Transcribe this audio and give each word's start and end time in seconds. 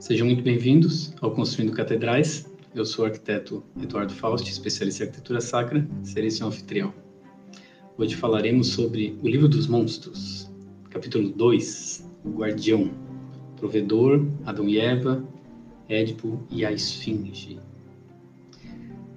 Sejam 0.00 0.26
muito 0.26 0.42
bem-vindos 0.42 1.14
ao 1.20 1.30
Construindo 1.30 1.74
Catedrais. 1.74 2.50
Eu 2.74 2.86
sou 2.86 3.04
o 3.04 3.08
arquiteto 3.08 3.62
Eduardo 3.82 4.14
Faust, 4.14 4.50
especialista 4.50 5.04
em 5.04 5.06
arquitetura 5.06 5.42
sacra, 5.42 5.86
serei 6.02 6.30
seu 6.30 6.46
anfitrião. 6.46 6.94
Hoje 7.98 8.16
falaremos 8.16 8.68
sobre 8.68 9.18
o 9.22 9.28
Livro 9.28 9.46
dos 9.46 9.66
Monstros, 9.66 10.50
capítulo 10.88 11.28
2, 11.28 12.10
o 12.24 12.30
Guardião, 12.30 12.90
Provedor, 13.58 14.26
Adão 14.46 14.66
e 14.70 14.78
Eva, 14.80 15.22
Édipo 15.86 16.42
e 16.50 16.64
a 16.64 16.72
Esfinge. 16.72 17.58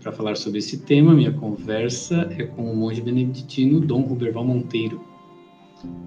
Para 0.02 0.12
falar 0.12 0.36
sobre 0.36 0.60
esse 0.60 0.80
tema, 0.80 1.14
minha 1.14 1.32
conversa 1.32 2.28
é 2.38 2.44
com 2.44 2.70
o 2.70 2.76
monge 2.76 3.02
beneditino 3.02 3.80
Dom 3.80 4.02
Ruberval 4.02 4.44
Monteiro, 4.44 5.02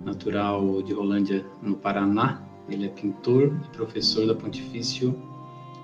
natural 0.04 0.82
de 0.82 0.92
Rolândia, 0.92 1.46
no 1.62 1.76
Paraná, 1.76 2.45
ele 2.68 2.86
é 2.86 2.88
pintor 2.88 3.54
e 3.64 3.76
professor 3.76 4.34
Pontifício, 4.34 5.14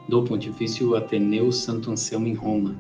do 0.09 0.23
Pontifício 0.25 0.97
Ateneu 0.97 1.53
Santo 1.53 1.91
Anselmo 1.91 2.27
em 2.27 2.35
Roma. 2.35 2.77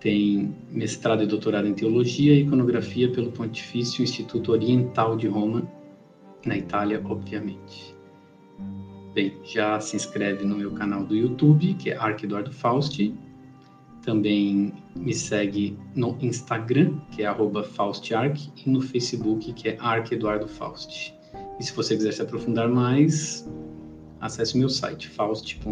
Tem 0.00 0.54
mestrado 0.70 1.22
e 1.22 1.26
doutorado 1.26 1.66
em 1.66 1.74
Teologia 1.74 2.34
e 2.34 2.42
Iconografia 2.42 3.10
pelo 3.10 3.32
Pontifício 3.32 4.02
Instituto 4.02 4.52
Oriental 4.52 5.16
de 5.16 5.26
Roma, 5.26 5.66
na 6.44 6.56
Itália, 6.56 7.02
obviamente. 7.04 7.96
Bem, 9.14 9.32
já 9.42 9.80
se 9.80 9.96
inscreve 9.96 10.44
no 10.44 10.56
meu 10.56 10.72
canal 10.72 11.02
do 11.02 11.16
YouTube, 11.16 11.74
que 11.74 11.90
é 11.90 11.96
Arc 11.96 12.22
Eduardo 12.22 12.52
Fausti. 12.52 13.14
Também 14.02 14.74
me 14.94 15.14
segue 15.14 15.76
no 15.94 16.16
Instagram, 16.20 16.98
que 17.10 17.24
é 17.24 17.34
@faustiarc, 17.64 18.52
e 18.64 18.70
no 18.70 18.82
Facebook, 18.82 19.52
que 19.54 19.70
é 19.70 19.76
Arc 19.80 20.12
Eduardo 20.12 20.46
Fausti. 20.46 21.15
E 21.58 21.64
se 21.64 21.72
você 21.72 21.96
quiser 21.96 22.12
se 22.12 22.22
aprofundar 22.22 22.68
mais, 22.68 23.48
acesse 24.20 24.58
meu 24.58 24.68
site, 24.68 25.08
faust.arc.br. 25.08 25.66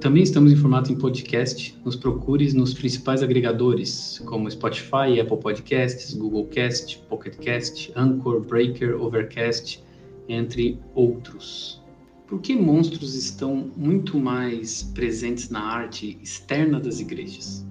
Também 0.00 0.22
estamos 0.22 0.50
em 0.52 0.56
formato 0.56 0.90
em 0.90 0.96
podcast. 0.96 1.78
Nos 1.84 1.96
procure 1.96 2.50
nos 2.54 2.72
principais 2.72 3.22
agregadores, 3.22 4.18
como 4.24 4.50
Spotify, 4.50 5.20
Apple 5.20 5.36
Podcasts, 5.38 6.14
Google 6.14 6.46
Cast, 6.46 6.98
Pocket 7.08 7.36
Cast, 7.36 7.92
Anchor, 7.96 8.40
Breaker, 8.40 9.00
Overcast, 9.00 9.82
entre 10.28 10.78
outros. 10.94 11.82
Por 12.26 12.40
que 12.40 12.54
monstros 12.54 13.14
estão 13.14 13.70
muito 13.76 14.18
mais 14.18 14.82
presentes 14.82 15.50
na 15.50 15.60
arte 15.60 16.18
externa 16.22 16.80
das 16.80 17.00
igrejas? 17.00 17.66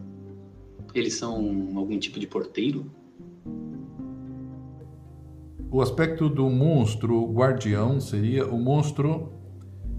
Eles 0.94 1.16
são 1.16 1.36
algum 1.76 1.98
tipo 1.98 2.20
de 2.20 2.28
porteiro? 2.28 2.86
O 5.72 5.84
aspecto 5.84 6.28
do 6.28 6.50
monstro 6.50 7.32
guardião 7.32 8.02
seria 8.02 8.48
o 8.48 8.58
monstro 8.58 9.34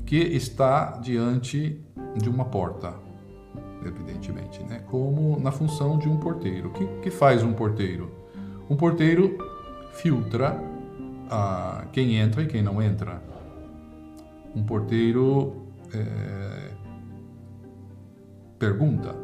que 0.05 0.17
está 0.17 0.99
diante 0.99 1.81
de 2.17 2.29
uma 2.29 2.45
porta, 2.45 2.95
evidentemente, 3.87 4.61
né? 4.65 4.81
como 4.91 5.39
na 5.39 5.53
função 5.53 5.97
de 5.97 6.09
um 6.09 6.17
porteiro. 6.17 6.71
O 6.71 6.73
que, 6.73 6.85
que 7.03 7.11
faz 7.11 7.45
um 7.45 7.53
porteiro? 7.53 8.11
Um 8.69 8.75
porteiro 8.75 9.39
filtra 9.93 10.61
a 11.31 11.85
quem 11.93 12.17
entra 12.17 12.43
e 12.43 12.49
quem 12.49 12.63
não 12.63 12.83
entra. 12.83 13.23
Um 14.57 14.65
porteiro 14.65 15.67
é, 15.95 16.73
pergunta 18.59 19.15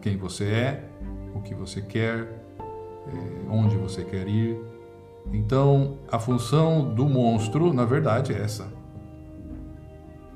quem 0.00 0.16
você 0.16 0.44
é, 0.46 0.88
o 1.36 1.40
que 1.40 1.54
você 1.54 1.80
quer, 1.80 2.44
é, 2.58 3.48
onde 3.48 3.76
você 3.76 4.02
quer 4.02 4.26
ir 4.26 4.71
então, 5.30 5.98
a 6.10 6.18
função 6.18 6.94
do 6.94 7.08
monstro, 7.08 7.72
na 7.72 7.84
verdade, 7.84 8.32
é 8.32 8.40
essa. 8.40 8.72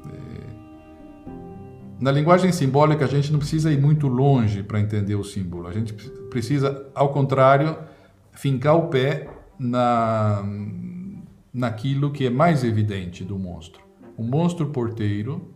É... 0.06 1.31
Na 1.98 2.13
linguagem 2.13 2.52
simbólica, 2.52 3.05
a 3.05 3.08
gente 3.08 3.33
não 3.33 3.39
precisa 3.39 3.73
ir 3.73 3.80
muito 3.80 4.07
longe 4.08 4.63
para 4.63 4.80
entender 4.80 5.14
o 5.14 5.24
símbolo. 5.24 5.67
A 5.67 5.73
gente 5.73 5.92
precisa, 6.30 6.86
ao 6.95 7.11
contrário, 7.11 7.77
fincar 8.33 8.77
o 8.77 8.89
pé 8.89 9.29
na, 9.58 10.45
naquilo 11.53 12.11
que 12.11 12.27
é 12.27 12.30
mais 12.30 12.63
evidente 12.63 13.24
do 13.24 13.39
monstro. 13.39 13.83
O 14.17 14.23
monstro 14.23 14.67
porteiro 14.67 15.55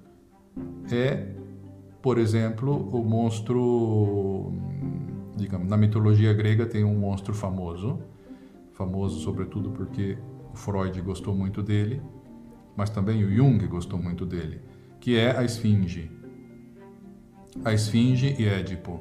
é, 0.91 1.27
por 2.03 2.19
exemplo, 2.19 2.89
o 2.93 3.05
monstro, 3.05 4.53
digamos, 5.37 5.69
na 5.69 5.77
mitologia 5.77 6.33
grega 6.33 6.67
tem 6.67 6.85
um 6.85 6.99
monstro 6.99 7.35
famoso, 7.35 8.01
famoso 8.81 9.21
sobretudo 9.21 9.71
porque 9.71 10.17
Freud 10.55 10.99
gostou 11.03 11.35
muito 11.35 11.63
dele, 11.63 12.03
mas 12.75 12.89
também 12.89 13.23
o 13.23 13.31
Jung 13.31 13.67
gostou 13.67 13.99
muito 14.03 14.25
dele, 14.25 14.63
que 14.99 15.19
é 15.19 15.37
a 15.37 15.45
Esfinge. 15.45 16.11
A 17.63 17.75
Esfinge 17.75 18.35
e 18.39 18.49
Édipo. 18.49 18.99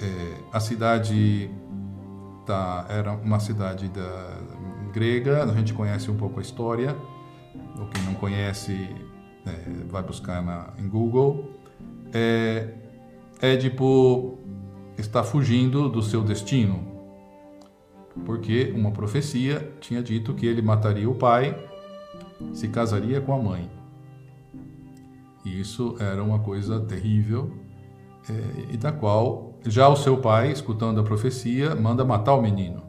É, 0.00 0.40
a 0.50 0.60
cidade 0.60 1.50
da, 2.46 2.86
era 2.88 3.12
uma 3.12 3.38
cidade 3.38 3.88
da, 3.88 4.40
grega, 4.92 5.44
a 5.44 5.54
gente 5.54 5.74
conhece 5.74 6.10
um 6.10 6.16
pouco 6.16 6.38
a 6.38 6.42
história, 6.42 6.96
ou 7.78 7.86
quem 7.88 8.02
não 8.04 8.14
conhece 8.14 8.72
é, 9.44 9.84
vai 9.90 10.02
buscar 10.02 10.42
na, 10.42 10.72
em 10.78 10.88
Google. 10.88 11.50
É, 12.14 12.72
Édipo 13.42 14.38
está 14.96 15.22
fugindo 15.22 15.90
do 15.90 16.02
seu 16.02 16.22
destino, 16.22 16.95
porque 18.24 18.72
uma 18.74 18.90
profecia 18.90 19.72
tinha 19.80 20.02
dito 20.02 20.34
que 20.34 20.46
ele 20.46 20.62
mataria 20.62 21.08
o 21.08 21.14
pai, 21.14 21.56
se 22.52 22.68
casaria 22.68 23.20
com 23.20 23.32
a 23.32 23.38
mãe. 23.38 23.70
E 25.44 25.60
isso 25.60 25.96
era 26.00 26.22
uma 26.22 26.40
coisa 26.40 26.80
terrível, 26.80 27.50
é, 28.28 28.74
e 28.74 28.76
da 28.76 28.90
qual 28.90 29.54
já 29.64 29.88
o 29.88 29.96
seu 29.96 30.18
pai, 30.18 30.50
escutando 30.50 31.00
a 31.00 31.04
profecia, 31.04 31.74
manda 31.74 32.04
matar 32.04 32.34
o 32.34 32.42
menino. 32.42 32.82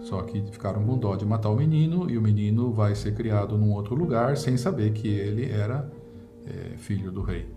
Só 0.00 0.20
que 0.22 0.42
ficaram 0.50 0.84
com 0.84 0.98
dó 0.98 1.16
de 1.16 1.24
matar 1.24 1.48
o 1.48 1.56
menino 1.56 2.10
e 2.10 2.18
o 2.18 2.22
menino 2.22 2.72
vai 2.72 2.94
ser 2.94 3.14
criado 3.14 3.56
num 3.56 3.72
outro 3.72 3.94
lugar 3.94 4.36
sem 4.36 4.56
saber 4.56 4.92
que 4.92 5.08
ele 5.08 5.50
era 5.50 5.90
é, 6.46 6.76
filho 6.76 7.10
do 7.10 7.22
rei. 7.22 7.48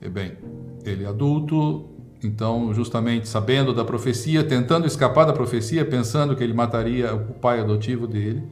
E 0.00 0.08
bem, 0.08 0.36
ele 0.84 1.06
adulto 1.06 1.90
então, 2.22 2.72
justamente 2.72 3.28
sabendo 3.28 3.74
da 3.74 3.84
profecia, 3.84 4.44
tentando 4.44 4.86
escapar 4.86 5.24
da 5.24 5.32
profecia, 5.32 5.84
pensando 5.84 6.36
que 6.36 6.44
ele 6.44 6.54
mataria 6.54 7.14
o 7.14 7.34
pai 7.34 7.60
adotivo 7.60 8.06
dele, 8.06 8.46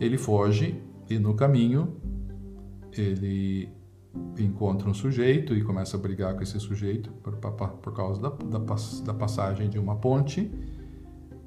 ele 0.00 0.18
foge 0.18 0.82
e 1.08 1.18
no 1.18 1.34
caminho 1.34 1.96
ele 2.92 3.68
encontra 4.38 4.88
um 4.88 4.94
sujeito 4.94 5.54
e 5.54 5.62
começa 5.62 5.96
a 5.96 6.00
brigar 6.00 6.34
com 6.34 6.42
esse 6.42 6.58
sujeito 6.58 7.10
por, 7.22 7.36
por 7.36 7.94
causa 7.94 8.20
da, 8.20 8.28
da, 8.28 8.58
da, 8.58 9.14
passagem 9.14 9.70
de 9.70 9.78
uma 9.78 9.96
ponte 9.96 10.50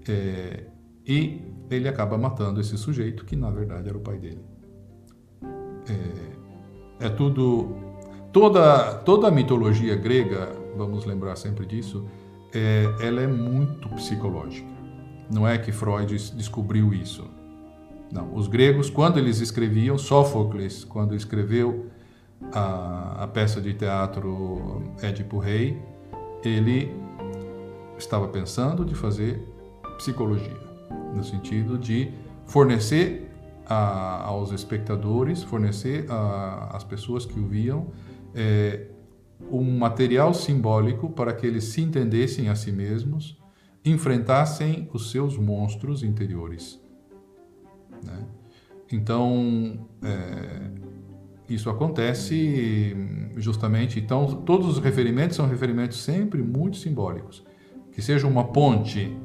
é, 0.08 0.64
e 1.06 1.42
ele 1.70 1.88
acaba 1.88 2.18
matando 2.18 2.60
esse 2.60 2.78
sujeito 2.78 3.26
que 3.26 3.36
na 3.36 3.52
verdade 3.52 3.90
era 3.90 3.98
o 3.98 4.02
pai 4.02 4.18
dele. 4.18 4.42
É, 7.00 7.06
é 7.06 7.10
tudo 7.10 7.76
toda 8.32 8.96
toda 9.00 9.28
a 9.28 9.32
mitologia 9.32 9.96
grega 9.96 10.65
vamos 10.76 11.06
lembrar 11.06 11.36
sempre 11.36 11.66
disso, 11.66 12.06
é, 12.54 12.86
ela 13.02 13.22
é 13.22 13.28
muito 13.28 13.90
psicológica. 13.90 14.68
Não 15.32 15.48
é 15.48 15.58
que 15.58 15.72
Freud 15.72 16.16
descobriu 16.34 16.94
isso. 16.94 17.28
Não, 18.12 18.34
os 18.36 18.48
gregos, 18.48 18.90
quando 18.90 19.18
eles 19.18 19.40
escreviam, 19.40 19.98
Sófocles, 19.98 20.84
quando 20.84 21.16
escreveu 21.16 21.88
a, 22.54 23.24
a 23.24 23.28
peça 23.28 23.60
de 23.60 23.74
teatro 23.74 24.84
Édipo 25.02 25.40
Rei, 25.40 25.82
ele 26.44 26.94
estava 27.98 28.28
pensando 28.28 28.86
de 28.86 28.94
fazer 28.94 29.42
psicologia, 29.98 30.58
no 31.16 31.24
sentido 31.24 31.78
de 31.78 32.12
fornecer 32.46 33.32
a, 33.66 34.24
aos 34.26 34.52
espectadores, 34.52 35.42
fornecer 35.44 36.06
às 36.70 36.84
pessoas 36.84 37.26
que 37.26 37.40
o 37.40 37.48
viam, 37.48 37.88
é, 38.34 38.88
um 39.52 39.78
material 39.78 40.34
simbólico 40.34 41.10
para 41.10 41.34
que 41.34 41.46
eles 41.46 41.66
se 41.66 41.82
entendessem 41.82 42.50
a 42.50 42.56
si 42.56 42.72
mesmos, 42.72 43.38
enfrentassem 43.84 44.90
os 44.94 45.12
seus 45.12 45.38
monstros 45.38 46.04
interiores. 46.04 46.82
Né? 48.04 48.26
Então, 48.92 49.88
é, 50.02 50.72
isso 51.50 51.70
acontece 51.70 52.96
justamente. 53.38 54.00
Então, 54.00 54.42
todos 54.46 54.68
os 54.68 54.80
referimentos 54.80 55.36
são 55.36 55.48
referimentos 55.48 56.02
sempre 56.02 56.42
muito 56.42 56.78
simbólicos. 56.78 57.44
Que 57.92 58.02
seja 58.02 58.28
uma 58.28 58.44
ponte, 58.46 59.16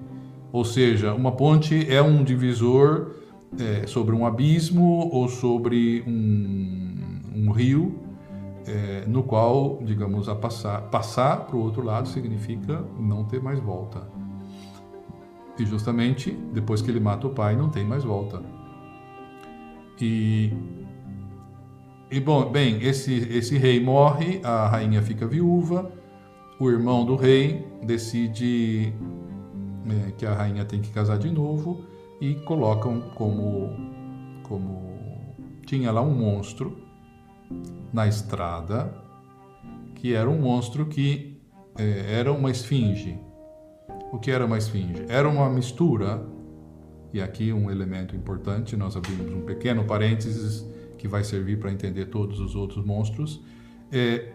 ou 0.52 0.64
seja, 0.64 1.14
uma 1.14 1.32
ponte 1.32 1.90
é 1.90 2.00
um 2.00 2.22
divisor 2.22 3.14
é, 3.58 3.86
sobre 3.86 4.14
um 4.14 4.24
abismo 4.24 5.08
ou 5.12 5.28
sobre 5.28 6.04
um, 6.06 6.94
um 7.34 7.50
rio 7.50 7.99
é, 8.70 9.04
no 9.06 9.22
qual, 9.22 9.80
digamos, 9.82 10.28
a 10.28 10.34
passar 10.34 10.82
passar 10.82 11.46
para 11.46 11.56
o 11.56 11.60
outro 11.60 11.82
lado 11.82 12.08
significa 12.08 12.84
não 12.98 13.24
ter 13.24 13.42
mais 13.42 13.58
volta. 13.58 14.06
E 15.58 15.66
justamente 15.66 16.30
depois 16.52 16.80
que 16.80 16.90
ele 16.90 17.00
mata 17.00 17.26
o 17.26 17.30
pai, 17.30 17.56
não 17.56 17.68
tem 17.68 17.84
mais 17.84 18.04
volta. 18.04 18.40
E, 20.00 20.52
e 22.10 22.20
bom, 22.20 22.50
bem, 22.50 22.82
esse, 22.82 23.12
esse 23.12 23.58
rei 23.58 23.82
morre, 23.82 24.40
a 24.42 24.68
rainha 24.68 25.02
fica 25.02 25.26
viúva, 25.26 25.92
o 26.58 26.70
irmão 26.70 27.04
do 27.04 27.16
rei 27.16 27.66
decide 27.82 28.94
é, 29.86 30.12
que 30.12 30.24
a 30.24 30.32
rainha 30.32 30.64
tem 30.64 30.80
que 30.80 30.90
casar 30.90 31.18
de 31.18 31.30
novo 31.30 31.84
e 32.20 32.34
colocam 32.36 33.00
como, 33.14 33.70
como 34.44 34.90
tinha 35.66 35.90
lá 35.90 36.00
um 36.00 36.14
monstro 36.14 36.89
na 37.92 38.06
estrada, 38.06 38.94
que 39.94 40.14
era 40.14 40.28
um 40.28 40.40
monstro 40.40 40.86
que 40.86 41.40
é, 41.76 42.18
era 42.18 42.32
uma 42.32 42.50
esfinge. 42.50 43.18
O 44.12 44.18
que 44.18 44.30
era 44.30 44.44
uma 44.44 44.58
esfinge? 44.58 45.04
Era 45.08 45.28
uma 45.28 45.48
mistura, 45.48 46.26
e 47.12 47.20
aqui 47.20 47.52
um 47.52 47.70
elemento 47.70 48.14
importante, 48.16 48.76
nós 48.76 48.96
abrimos 48.96 49.32
um 49.32 49.42
pequeno 49.42 49.84
parênteses 49.84 50.66
que 50.98 51.08
vai 51.08 51.24
servir 51.24 51.58
para 51.58 51.72
entender 51.72 52.06
todos 52.06 52.40
os 52.40 52.54
outros 52.54 52.84
monstros. 52.84 53.42
É, 53.90 54.32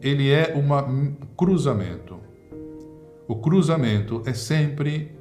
ele 0.00 0.30
é 0.30 0.54
um 0.56 1.14
cruzamento. 1.36 2.18
O 3.26 3.36
cruzamento 3.36 4.22
é 4.26 4.32
sempre 4.32 5.12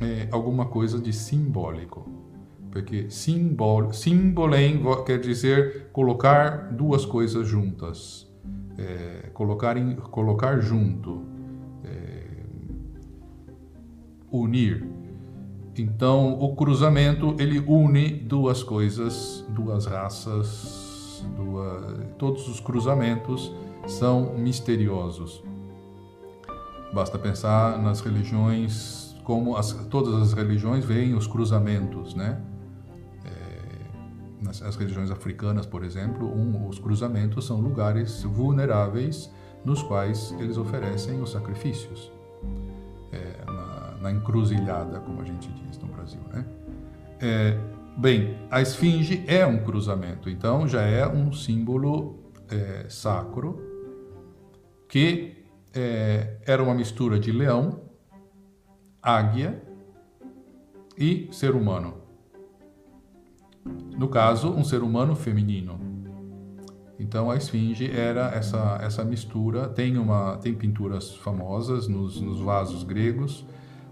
é, 0.00 0.28
alguma 0.30 0.66
coisa 0.66 0.98
de 0.98 1.12
simbólico. 1.12 2.08
Porque 2.70 3.10
simbol, 3.10 3.92
simbolem 3.92 4.82
quer 5.06 5.20
dizer 5.20 5.88
colocar 5.92 6.72
duas 6.72 7.04
coisas 7.04 7.46
juntas, 7.46 8.30
é, 8.76 9.30
colocar, 9.32 9.76
em, 9.76 9.96
colocar 9.96 10.60
junto, 10.60 11.22
é, 11.84 12.24
unir. 14.30 14.86
Então, 15.76 16.38
o 16.40 16.54
cruzamento 16.56 17.36
ele 17.38 17.60
une 17.60 18.10
duas 18.10 18.62
coisas, 18.62 19.44
duas 19.48 19.86
raças, 19.86 21.24
duas, 21.36 22.06
todos 22.18 22.48
os 22.48 22.60
cruzamentos 22.60 23.52
são 23.86 24.34
misteriosos. 24.36 25.42
Basta 26.92 27.18
pensar 27.18 27.80
nas 27.80 28.00
religiões, 28.00 29.14
como 29.24 29.56
as, 29.56 29.72
todas 29.88 30.14
as 30.14 30.32
religiões 30.32 30.84
veem 30.84 31.14
os 31.14 31.26
cruzamentos, 31.26 32.14
né? 32.14 32.40
Nas 34.40 34.62
as 34.62 34.76
religiões 34.76 35.10
africanas, 35.10 35.66
por 35.66 35.82
exemplo, 35.84 36.26
um, 36.26 36.68
os 36.68 36.78
cruzamentos 36.78 37.46
são 37.46 37.60
lugares 37.60 38.22
vulneráveis 38.22 39.30
nos 39.64 39.82
quais 39.82 40.34
eles 40.38 40.56
oferecem 40.56 41.20
os 41.20 41.30
sacrifícios. 41.30 42.12
É, 43.10 43.44
na, 43.44 43.96
na, 44.02 44.12
encruzilhada, 44.12 45.00
como 45.00 45.20
a 45.20 45.24
gente 45.24 45.48
diz 45.50 45.78
no 45.78 45.88
Brasil, 45.88 46.20
né? 46.32 46.44
É, 47.20 47.58
bem, 47.96 48.38
a 48.50 48.60
esfinge 48.60 49.24
é 49.26 49.44
um 49.46 49.64
cruzamento, 49.64 50.28
então 50.28 50.68
já 50.68 50.82
é 50.82 51.06
um 51.06 51.32
símbolo 51.32 52.18
é, 52.50 52.86
sacro 52.88 53.60
que 54.88 55.44
é, 55.74 56.38
era 56.46 56.62
uma 56.62 56.74
mistura 56.74 57.18
de 57.18 57.32
leão, 57.32 57.80
águia 59.02 59.62
e 60.96 61.28
ser 61.32 61.54
humano. 61.54 61.97
No 63.96 64.08
caso, 64.08 64.50
um 64.50 64.64
ser 64.64 64.82
humano 64.82 65.14
feminino. 65.14 65.78
Então 66.98 67.30
a 67.30 67.36
esfinge 67.36 67.90
era 67.90 68.30
essa 68.34 68.78
essa 68.82 69.04
mistura. 69.04 69.68
Tem 69.68 69.96
uma 69.96 70.36
tem 70.38 70.54
pinturas 70.54 71.14
famosas 71.16 71.86
nos, 71.86 72.20
nos 72.20 72.40
vasos 72.40 72.82
gregos, 72.82 73.46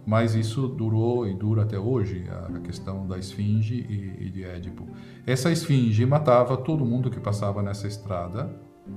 mas 0.04 0.34
isso 0.34 0.66
durou 0.66 1.26
e 1.26 1.34
dura 1.34 1.62
até 1.62 1.78
hoje 1.78 2.24
a, 2.28 2.60
questão 2.60 3.06
da 3.06 3.18
esfinge 3.18 3.74
e, 3.74 4.26
e 4.26 4.30
de 4.30 4.44
Édipo. 4.44 4.86
Essa 5.26 5.50
esfinge 5.50 6.04
matava 6.04 6.56
todo 6.56 6.84
mundo 6.84 7.10
que 7.10 7.20
passava 7.20 7.62
nessa 7.62 7.86
estrada, 7.86 8.50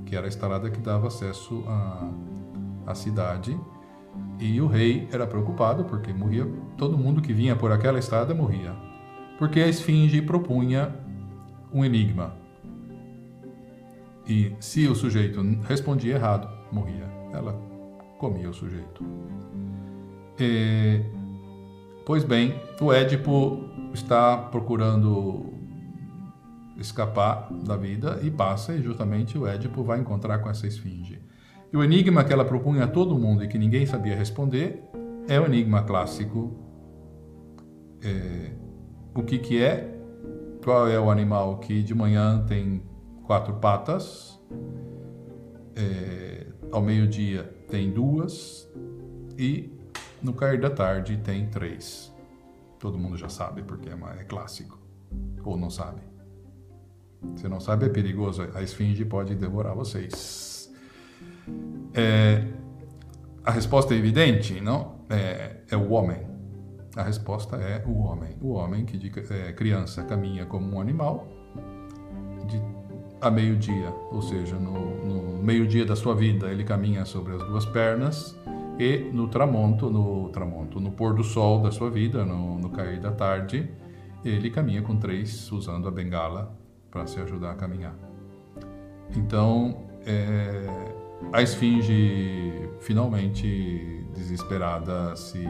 que 0.05 0.15
era 0.15 0.25
a 0.25 0.29
estrada 0.29 0.69
que 0.71 0.79
dava 0.79 1.07
acesso 1.07 1.63
a 1.67 2.11
a 2.89 2.95
cidade 2.95 3.55
e 4.39 4.59
o 4.59 4.65
rei 4.65 5.07
era 5.11 5.27
preocupado 5.27 5.83
porque 5.83 6.11
morria 6.11 6.51
todo 6.75 6.97
mundo 6.97 7.21
que 7.21 7.31
vinha 7.31 7.55
por 7.55 7.71
aquela 7.71 7.99
estrada 7.99 8.33
morria 8.33 8.75
porque 9.39 9.61
a 9.61 9.67
esfinge 9.67 10.21
propunha 10.21 10.93
um 11.73 11.85
enigma. 11.85 12.35
E 14.27 14.53
se 14.59 14.85
o 14.85 14.93
sujeito 14.93 15.41
respondia 15.63 16.15
errado 16.15 16.49
morria. 16.71 17.09
Ela 17.33 17.53
comia 18.19 18.49
o 18.49 18.53
sujeito. 18.53 19.01
E, 20.37 21.01
pois 22.05 22.25
bem 22.25 22.53
o 22.81 22.91
Édipo 22.91 23.63
está 23.93 24.37
procurando 24.37 25.53
escapar 26.77 27.49
da 27.65 27.77
vida 27.77 28.19
e 28.21 28.29
passa 28.29 28.73
e 28.73 28.81
justamente 28.81 29.37
o 29.37 29.47
Édipo 29.47 29.83
vai 29.83 30.01
encontrar 30.01 30.39
com 30.39 30.49
essa 30.49 30.67
esfinge. 30.67 31.21
E 31.71 31.77
o 31.77 31.83
enigma 31.83 32.25
que 32.25 32.33
ela 32.33 32.43
propunha 32.43 32.83
a 32.83 32.87
todo 32.87 33.17
mundo 33.17 33.43
e 33.43 33.47
que 33.47 33.57
ninguém 33.57 33.85
sabia 33.85 34.17
responder 34.17 34.83
é 35.29 35.39
o 35.39 35.45
enigma 35.45 35.83
clássico. 35.83 36.53
É, 38.03 38.68
o 39.19 39.23
que, 39.23 39.37
que 39.37 39.61
é? 39.61 39.95
Qual 40.63 40.87
é 40.87 40.99
o 40.99 41.09
animal 41.09 41.59
que 41.59 41.83
de 41.83 41.93
manhã 41.93 42.43
tem 42.47 42.81
quatro 43.23 43.53
patas, 43.55 44.39
é, 45.75 46.47
ao 46.71 46.81
meio-dia 46.81 47.43
tem 47.67 47.91
duas 47.91 48.67
e 49.37 49.71
no 50.21 50.33
cair 50.33 50.59
da 50.59 50.69
tarde 50.69 51.17
tem 51.17 51.47
três. 51.47 52.13
Todo 52.79 52.97
mundo 52.97 53.17
já 53.17 53.29
sabe 53.29 53.61
porque 53.61 53.89
é, 53.89 53.93
é 54.19 54.23
clássico. 54.23 54.79
Ou 55.43 55.57
não 55.57 55.69
sabe. 55.69 56.01
Se 57.35 57.47
não 57.47 57.59
sabe, 57.59 57.85
é 57.85 57.89
perigoso. 57.89 58.47
A 58.53 58.63
esfinge 58.63 59.03
pode 59.05 59.35
devorar 59.35 59.75
vocês. 59.75 60.73
É, 61.93 62.47
a 63.43 63.51
resposta 63.51 63.93
é 63.93 63.97
evidente, 63.97 64.59
não? 64.61 65.05
É, 65.09 65.57
é, 65.69 65.77
o 65.77 65.91
homem. 65.91 66.28
A 66.95 67.03
resposta 67.03 67.55
é 67.57 67.83
o 67.85 67.99
homem. 67.99 68.35
O 68.41 68.53
homem 68.53 68.85
que 68.85 68.97
de 68.97 69.11
é, 69.31 69.51
criança 69.53 70.03
caminha 70.03 70.45
como 70.45 70.75
um 70.75 70.81
animal 70.81 71.27
de, 72.47 72.61
a 73.21 73.29
meio-dia, 73.29 73.93
ou 74.11 74.21
seja, 74.21 74.55
no, 74.55 75.05
no 75.05 75.43
meio-dia 75.43 75.85
da 75.85 75.95
sua 75.95 76.15
vida 76.15 76.47
ele 76.51 76.63
caminha 76.63 77.05
sobre 77.05 77.35
as 77.35 77.43
duas 77.43 77.65
pernas 77.65 78.37
e 78.79 79.09
no 79.13 79.27
tramonto, 79.27 79.89
no 79.89 80.29
tramonto, 80.29 80.79
no 80.79 80.91
pôr 80.91 81.13
do 81.13 81.23
sol 81.23 81.61
da 81.61 81.69
sua 81.71 81.89
vida, 81.89 82.23
no, 82.23 82.57
no 82.57 82.69
cair 82.69 82.99
da 82.99 83.11
tarde, 83.11 83.69
ele 84.23 84.49
caminha 84.49 84.81
com 84.81 84.95
três 84.95 85.51
usando 85.51 85.87
a 85.87 85.91
bengala 85.91 86.57
para 86.89 87.05
se 87.05 87.19
ajudar 87.19 87.51
a 87.51 87.55
caminhar. 87.55 87.95
Então, 89.15 89.85
é, 90.05 90.65
a 91.33 91.41
esfinge, 91.41 92.69
finalmente 92.79 94.05
desesperada, 94.13 95.15
se, 95.15 95.45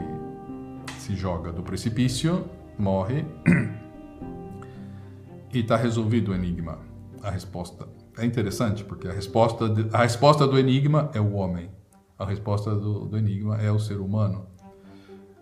se 1.09 1.15
joga 1.15 1.51
do 1.51 1.63
precipício, 1.63 2.45
morre 2.77 3.25
e 5.51 5.59
está 5.59 5.75
resolvido 5.75 6.31
o 6.31 6.35
enigma. 6.35 6.77
A 7.23 7.31
resposta 7.31 7.87
é 8.15 8.23
interessante 8.23 8.83
porque 8.83 9.07
a 9.07 9.11
resposta, 9.11 9.67
de, 9.67 9.89
a 9.91 10.03
resposta 10.03 10.45
do 10.45 10.59
enigma 10.59 11.09
é 11.15 11.19
o 11.19 11.33
homem, 11.33 11.71
a 12.17 12.25
resposta 12.25 12.75
do, 12.75 13.05
do, 13.05 13.17
enigma 13.17 13.57
é 13.57 13.71
o 13.71 13.79
ser 13.79 13.99
humano. 13.99 14.45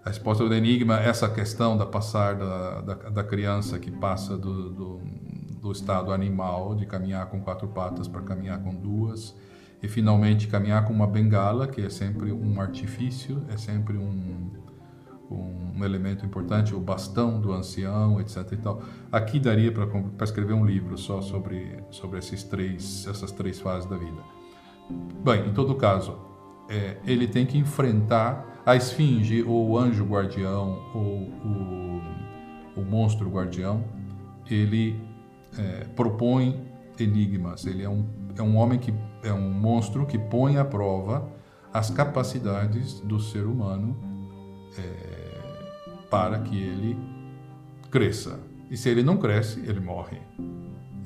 A 0.06 0.08
resposta 0.08 0.48
do 0.48 0.54
enigma 0.54 1.02
é 1.02 1.10
essa 1.10 1.28
questão 1.28 1.76
da 1.76 1.86
passar 1.86 2.36
da, 2.36 2.80
da, 2.80 2.94
da 3.10 3.24
criança 3.26 3.78
que 3.78 3.92
passa 3.92 4.38
do, 4.38 4.70
do, 4.70 5.02
do 5.62 5.72
estado 5.74 6.14
animal, 6.14 6.76
de 6.76 6.86
caminhar 6.86 7.26
com 7.26 7.42
quatro 7.42 7.68
patas 7.68 8.08
para 8.08 8.22
caminhar 8.22 8.64
com 8.64 8.74
duas 8.74 9.36
e 9.84 9.88
finalmente 9.90 10.48
caminhar 10.48 10.86
com 10.86 10.94
uma 10.94 11.08
bengala, 11.08 11.68
que 11.68 11.82
é 11.82 11.90
sempre 11.90 12.32
um 12.32 12.62
artifício, 12.62 13.44
é 13.50 13.58
sempre 13.58 13.98
um, 13.98 14.57
um 15.78 15.86
elemento 15.86 16.26
importante, 16.26 16.74
o 16.74 16.80
bastão 16.80 17.40
do 17.40 17.54
ancião, 17.54 18.20
etc. 18.20 18.52
E 18.52 18.58
tal. 18.58 18.82
Aqui 19.12 19.40
daria 19.40 19.72
para 19.72 20.24
escrever 20.24 20.54
um 20.54 20.66
livro 20.66 20.98
só 20.98 21.22
sobre, 21.22 21.84
sobre 21.92 22.20
esses 22.20 22.44
três, 22.44 23.06
essas 23.08 23.32
três 23.32 23.60
fases 23.60 23.88
da 23.88 23.96
vida. 23.96 24.22
Bem, 25.24 25.48
em 25.48 25.54
todo 25.54 25.76
caso, 25.76 26.18
é, 26.70 26.98
ele 27.06 27.28
tem 27.28 27.46
que 27.46 27.58
enfrentar 27.58 28.62
a 28.66 28.76
esfinge, 28.76 29.44
ou 29.44 29.70
o 29.70 29.78
anjo 29.78 30.04
guardião, 30.06 30.80
ou 30.94 31.04
o, 31.06 32.02
o 32.78 32.82
monstro 32.82 33.30
guardião. 33.30 33.84
Ele 34.50 35.00
é, 35.58 35.86
propõe 35.96 36.66
enigmas, 37.00 37.66
ele 37.66 37.84
é 37.84 37.90
um, 37.90 38.06
é 38.36 38.42
um 38.42 38.58
homem 38.58 38.80
que 38.80 38.94
é 39.24 39.32
um 39.32 39.52
monstro 39.52 40.06
que 40.06 40.18
põe 40.18 40.58
à 40.58 40.66
prova 40.66 41.30
as 41.74 41.90
capacidades 41.90 43.00
do 43.02 43.20
ser 43.20 43.46
humano 43.46 43.96
é, 44.78 45.07
para 46.10 46.40
que 46.40 46.56
ele 46.56 46.98
cresça. 47.90 48.40
E 48.70 48.78
se 48.78 48.90
ele 48.90 49.04
não 49.04 49.18
cresce, 49.18 49.60
ele 49.62 49.80
morre. 49.80 50.18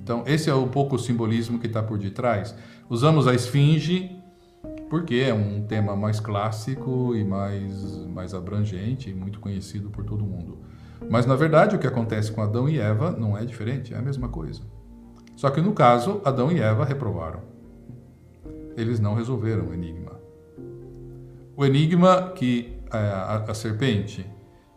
Então, 0.01 0.23
esse 0.25 0.49
é 0.49 0.55
um 0.55 0.67
pouco 0.67 0.95
o 0.95 0.99
simbolismo 0.99 1.59
que 1.59 1.67
está 1.67 1.81
por 1.81 1.97
detrás. 1.97 2.55
Usamos 2.89 3.27
a 3.27 3.33
esfinge 3.33 4.21
porque 4.89 5.15
é 5.15 5.33
um 5.33 5.61
tema 5.61 5.95
mais 5.95 6.19
clássico 6.19 7.15
e 7.15 7.23
mais, 7.23 8.05
mais 8.07 8.33
abrangente 8.33 9.09
e 9.09 9.13
muito 9.13 9.39
conhecido 9.39 9.89
por 9.89 10.03
todo 10.03 10.25
mundo. 10.25 10.59
Mas 11.09 11.25
na 11.25 11.33
verdade 11.33 11.77
o 11.77 11.79
que 11.79 11.87
acontece 11.87 12.29
com 12.29 12.41
Adão 12.41 12.67
e 12.67 12.77
Eva 12.77 13.11
não 13.11 13.37
é 13.37 13.45
diferente, 13.45 13.93
é 13.93 13.97
a 13.97 14.01
mesma 14.01 14.27
coisa. 14.27 14.61
Só 15.35 15.49
que 15.49 15.61
no 15.61 15.71
caso, 15.71 16.21
Adão 16.25 16.51
e 16.51 16.59
Eva 16.59 16.83
reprovaram. 16.83 17.39
Eles 18.75 18.99
não 18.99 19.15
resolveram 19.15 19.69
o 19.69 19.73
enigma. 19.73 20.19
O 21.55 21.65
enigma 21.65 22.33
que 22.35 22.77
a, 22.91 22.97
é, 22.97 23.09
a, 23.11 23.35
a 23.47 23.53
serpente, 23.53 24.25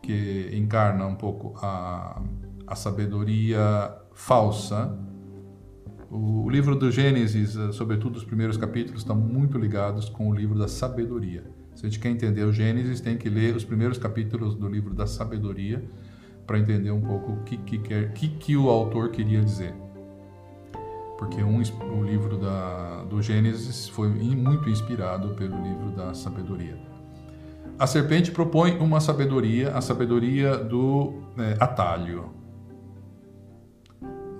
que 0.04 0.50
encarna 0.52 1.06
um 1.06 1.14
pouco 1.14 1.54
a, 1.64 2.22
a 2.66 2.74
sabedoria 2.74 3.90
falsa, 4.12 4.96
o, 6.10 6.48
livro 6.48 6.76
do 6.76 6.90
Gênesis, 6.90 7.56
eh, 7.56 7.72
sobretudo 7.72 8.16
os 8.16 8.24
primeiros 8.24 8.56
capítulos, 8.56 9.00
estão 9.00 9.16
muito 9.16 9.58
ligados 9.58 10.08
com 10.08 10.28
o 10.28 10.34
livro 10.34 10.56
da 10.56 10.68
sabedoria. 10.68 11.42
Se 11.74 11.86
a 11.86 11.88
gente 11.88 11.98
quer 11.98 12.10
entender 12.10 12.44
o 12.44 12.52
Gênesis, 12.52 13.00
tem 13.00 13.16
que 13.16 13.28
ler 13.28 13.56
os 13.56 13.64
primeiros 13.64 13.98
capítulos 13.98 14.54
do 14.54 14.68
livro 14.68 14.94
da 14.94 15.06
sabedoria 15.06 15.82
para 16.46 16.58
entender 16.58 16.90
um 16.90 17.00
pouco 17.00 17.32
o 17.32 17.42
que, 17.42 17.56
que, 17.56 17.78
quer, 17.78 18.12
que, 18.12 18.28
que 18.28 18.56
o 18.56 18.68
autor 18.68 19.10
queria 19.10 19.42
dizer. 19.42 19.74
Porque 21.18 21.42
um, 21.42 21.60
o 21.60 22.04
livro 22.04 22.36
da, 22.36 23.04
do 23.04 23.20
Gênesis 23.22 23.88
foi 23.88 24.08
muito 24.08 24.68
inspirado 24.68 25.30
pelo 25.30 25.60
livro 25.62 25.90
da 25.90 26.12
sabedoria. 26.12 26.93
A 27.78 27.86
serpente 27.86 28.30
propõe 28.30 28.78
uma 28.78 29.00
sabedoria, 29.00 29.76
a 29.76 29.80
sabedoria 29.80 30.56
do 30.56 31.22
é, 31.36 31.56
atalho. 31.58 32.30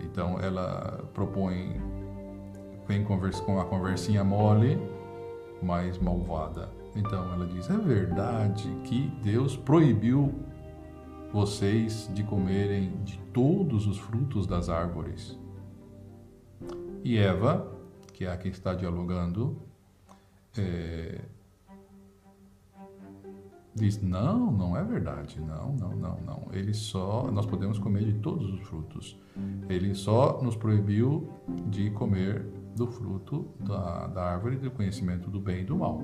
Então 0.00 0.38
ela 0.40 1.04
propõe, 1.12 1.80
vem 2.86 3.02
com 3.02 3.60
a 3.60 3.64
conversinha 3.64 4.22
mole, 4.22 4.78
mas 5.60 5.98
malvada. 5.98 6.70
Então 6.94 7.32
ela 7.32 7.46
diz: 7.46 7.68
é 7.68 7.76
verdade 7.76 8.68
que 8.84 9.10
Deus 9.22 9.56
proibiu 9.56 10.32
vocês 11.32 12.08
de 12.14 12.22
comerem 12.22 12.92
de 13.02 13.18
todos 13.32 13.88
os 13.88 13.98
frutos 13.98 14.46
das 14.46 14.68
árvores. 14.68 15.36
E 17.02 17.18
Eva, 17.18 17.68
que 18.12 18.24
é 18.24 18.30
a 18.30 18.36
que 18.36 18.48
está 18.48 18.72
dialogando, 18.72 19.60
é, 20.56 21.20
diz: 23.74 24.00
não, 24.00 24.50
não 24.50 24.76
é 24.76 24.84
verdade, 24.84 25.40
não, 25.40 25.72
não, 25.72 25.96
não, 25.96 26.20
não. 26.24 26.48
Ele 26.52 26.72
só, 26.72 27.30
nós 27.30 27.46
podemos 27.46 27.78
comer 27.78 28.04
de 28.04 28.14
todos 28.14 28.50
os 28.52 28.60
frutos. 28.60 29.18
Ele 29.68 29.94
só 29.94 30.40
nos 30.42 30.56
proibiu 30.56 31.28
de 31.66 31.90
comer 31.90 32.46
do 32.76 32.86
fruto 32.86 33.46
da, 33.60 34.06
da 34.08 34.24
árvore 34.24 34.56
do 34.56 34.70
conhecimento 34.70 35.30
do 35.30 35.40
bem 35.40 35.62
e 35.62 35.64
do 35.64 35.76
mal. 35.76 36.02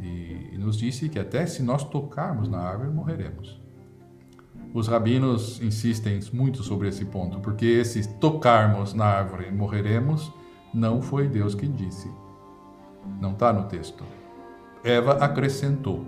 E, 0.00 0.50
e 0.52 0.58
nos 0.58 0.76
disse 0.76 1.08
que 1.08 1.18
até 1.18 1.44
se 1.46 1.62
nós 1.62 1.84
tocarmos 1.84 2.48
na 2.48 2.58
árvore, 2.58 2.90
morreremos. 2.90 3.60
Os 4.74 4.86
rabinos 4.86 5.60
insistem 5.62 6.20
muito 6.32 6.62
sobre 6.62 6.88
esse 6.88 7.04
ponto, 7.04 7.40
porque 7.40 7.64
esse 7.64 8.06
tocarmos 8.18 8.92
na 8.92 9.06
árvore 9.06 9.50
morreremos 9.50 10.32
não 10.74 11.00
foi 11.00 11.26
Deus 11.26 11.54
que 11.54 11.66
disse. 11.66 12.10
Não 13.20 13.32
está 13.32 13.52
no 13.52 13.64
texto. 13.64 14.04
Eva 14.84 15.12
acrescentou. 15.12 16.04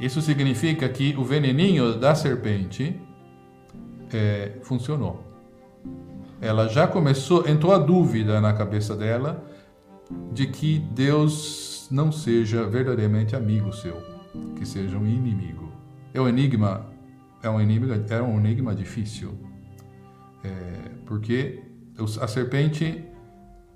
Isso 0.00 0.22
significa 0.22 0.88
que 0.88 1.14
o 1.16 1.24
veneninho 1.24 1.98
da 1.98 2.14
serpente 2.14 3.00
é, 4.12 4.58
funcionou. 4.62 5.24
Ela 6.40 6.68
já 6.68 6.86
começou, 6.86 7.48
entrou 7.48 7.72
a 7.72 7.78
dúvida 7.78 8.40
na 8.40 8.52
cabeça 8.52 8.94
dela 8.94 9.44
de 10.32 10.46
que 10.46 10.78
Deus 10.78 11.88
não 11.90 12.12
seja 12.12 12.64
verdadeiramente 12.64 13.34
amigo 13.34 13.72
seu, 13.72 14.00
que 14.56 14.64
seja 14.64 14.96
um 14.96 15.06
inimigo. 15.06 15.72
É 16.14 16.20
um 16.20 16.28
enigma, 16.28 16.86
é 17.42 17.50
um 17.50 17.60
enigma, 17.60 18.04
é 18.08 18.22
um 18.22 18.38
enigma 18.38 18.74
difícil, 18.74 19.36
é, 20.44 20.90
porque 21.06 21.62
a 22.20 22.28
serpente, 22.28 23.04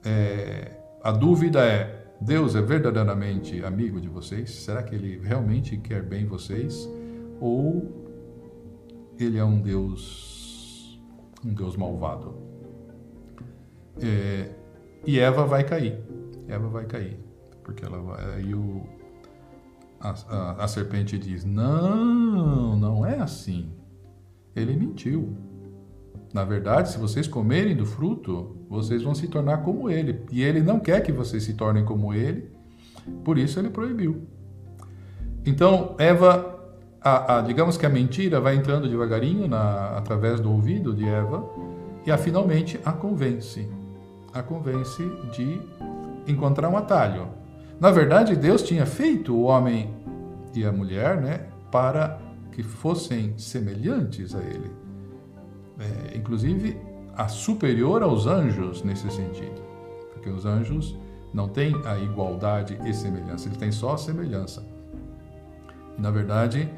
é, 0.05 0.71
a 1.03 1.11
dúvida 1.11 1.65
é, 1.65 2.02
Deus 2.25 2.55
é 2.55 2.63
verdadeiramente 2.63 3.65
amigo 3.65 4.01
de 4.01 4.09
vocês? 4.09 4.51
Será 4.51 4.83
que 4.83 4.95
Ele 4.95 5.19
realmente 5.19 5.77
quer 5.77 6.03
bem 6.03 6.25
vocês? 6.25 6.89
Ou 7.41 7.91
Ele 9.19 9.39
é 9.39 9.45
um 9.45 9.61
Deus, 9.61 11.01
um 11.45 11.53
Deus 11.53 11.77
malvado? 11.77 12.37
É, 14.01 14.51
e 15.07 15.19
Eva 15.19 15.45
vai 15.45 15.65
cair. 15.65 15.99
Eva 16.49 16.69
vai 16.69 16.87
cair, 16.87 17.19
porque 17.65 17.85
ela 17.85 17.99
vai, 18.01 18.37
aí 18.37 18.55
o 18.55 18.87
a, 20.01 20.11
a, 20.29 20.65
a 20.65 20.69
serpente 20.69 21.19
diz: 21.19 21.45
Não, 21.45 22.77
não 22.77 23.07
é 23.07 23.19
assim. 23.21 23.73
Ele 24.55 24.77
mentiu. 24.77 25.37
Na 26.33 26.45
verdade, 26.45 26.91
se 26.91 26.99
vocês 26.99 27.29
comerem 27.29 27.77
do 27.77 27.85
fruto, 27.85 28.57
vocês 28.69 29.03
vão 29.03 29.15
se 29.15 29.29
tornar 29.29 29.59
como 29.59 29.91
ele. 29.91 30.25
E 30.31 30.43
ele 30.43 30.63
não 30.63 30.81
quer 30.81 31.03
que 31.03 31.13
vocês 31.13 31.43
se 31.43 31.55
tornem 31.55 31.85
como 31.85 32.15
ele, 32.15 32.51
por 33.23 33.37
isso 33.37 33.59
ele 33.59 33.69
proibiu. 33.69 34.27
Então, 35.45 35.95
Eva, 35.99 36.59
a, 37.01 37.39
a, 37.39 37.41
digamos 37.43 37.77
que 37.77 37.85
a 37.85 37.89
mentira 37.89 38.41
vai 38.41 38.55
entrando 38.55 38.89
devagarinho 38.89 39.47
na, 39.47 39.99
através 39.99 40.41
do 40.41 40.51
ouvido 40.51 40.95
de 40.95 41.07
Eva 41.07 41.45
e 42.07 42.11
a, 42.11 42.17
finalmente 42.17 42.81
a 42.85 42.93
convence. 42.93 43.69
A 44.33 44.43
convence 44.43 45.03
de 45.33 45.61
encontrar 46.27 46.69
um 46.69 46.77
atalho. 46.77 47.29
Na 47.79 47.91
verdade, 47.91 48.37
Deus 48.37 48.63
tinha 48.63 48.87
feito 48.87 49.35
o 49.35 49.43
homem 49.43 49.91
e 50.55 50.65
a 50.65 50.73
mulher 50.73 51.21
né, 51.21 51.47
para 51.71 52.19
que 52.53 52.63
fossem 52.63 53.37
semelhantes 53.37 54.35
a 54.35 54.39
ele. 54.39 54.71
É, 55.83 56.17
inclusive, 56.17 56.77
a 57.15 57.29
superior 57.29 58.03
aos 58.03 58.27
anjos 58.27 58.83
nesse 58.83 59.11
sentido. 59.11 59.61
Porque 60.13 60.31
os 60.31 60.47
anjos 60.47 60.97
não 61.35 61.49
têm 61.49 61.75
a 61.85 61.99
igualdade 61.99 62.79
e 62.85 62.95
semelhança, 62.95 63.49
eles 63.49 63.59
têm 63.59 63.73
só 63.73 63.95
a 63.95 63.99
semelhança. 63.99 64.65
Na 65.99 66.11
verdade, 66.11 66.69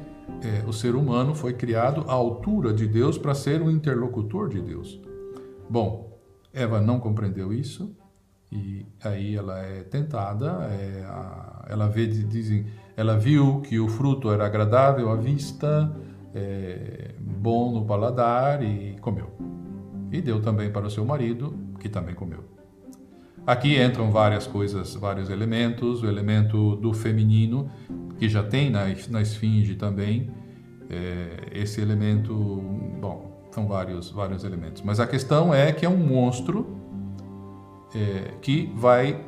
é, 0.41 0.67
o 0.67 0.73
ser 0.73 0.95
humano 0.95 1.35
foi 1.35 1.53
criado 1.53 2.05
à 2.07 2.13
altura 2.13 2.73
de 2.73 2.87
Deus 2.87 3.17
para 3.17 3.33
ser 3.35 3.61
um 3.61 3.69
interlocutor 3.69 4.49
de 4.49 4.61
Deus. 4.61 4.99
Bom, 5.69 6.19
Eva 6.53 6.79
não 6.79 6.99
compreendeu 6.99 7.53
isso 7.53 7.95
e 8.51 8.85
aí 9.03 9.35
ela 9.35 9.59
é 9.59 9.83
tentada, 9.83 10.51
é, 10.71 11.03
a, 11.05 11.65
ela 11.67 11.87
vê, 11.87 12.07
dizem, 12.07 12.65
ela 12.95 13.17
viu 13.17 13.61
que 13.61 13.79
o 13.79 13.87
fruto 13.87 14.31
era 14.31 14.45
agradável 14.45 15.11
à 15.11 15.15
vista, 15.15 15.93
é, 16.35 17.15
bom 17.19 17.71
no 17.71 17.85
paladar 17.85 18.61
e 18.61 18.97
comeu. 18.99 19.31
E 20.11 20.21
deu 20.21 20.41
também 20.41 20.69
para 20.69 20.85
o 20.85 20.89
seu 20.89 21.05
marido, 21.05 21.57
que 21.79 21.87
também 21.87 22.13
comeu. 22.13 22.43
Aqui 23.47 23.81
entram 23.81 24.11
várias 24.11 24.45
coisas, 24.45 24.95
vários 24.95 25.29
elementos, 25.29 26.03
o 26.03 26.07
elemento 26.07 26.75
do 26.75 26.93
feminino, 26.93 27.69
que 28.17 28.27
já 28.27 28.43
tem 28.43 28.69
na, 28.69 28.85
na 29.09 29.21
esfinge 29.21 29.75
também, 29.75 30.31
é, 30.89 31.47
esse 31.51 31.79
elemento, 31.79 32.33
bom, 32.99 33.47
são 33.51 33.67
vários, 33.67 34.09
vários 34.09 34.43
elementos. 34.43 34.81
Mas 34.81 34.99
a 34.99 35.07
questão 35.07 35.53
é 35.53 35.71
que 35.71 35.85
é 35.85 35.89
um 35.89 35.97
monstro 35.97 36.75
é, 37.93 38.33
que 38.41 38.71
vai 38.75 39.23